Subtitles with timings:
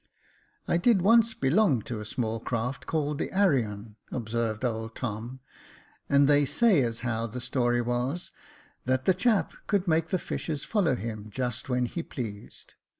[0.37, 5.41] *' I did once belong to a small craft, called the Arion," observed old Tom,"
[6.09, 8.31] and they say as how the story was,
[8.85, 12.73] that that chap could make the fish follow him just when he pleased.